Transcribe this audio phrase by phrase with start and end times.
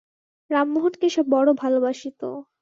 [0.51, 2.21] রামমােহনকে সে বড় ভালবাসিত।